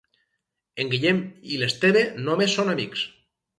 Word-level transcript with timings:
En 0.83 0.89
Guillem 0.93 1.19
i 1.51 1.61
l'Esteve 1.65 2.03
només 2.31 2.59
són 2.59 2.75
amics. 2.77 3.07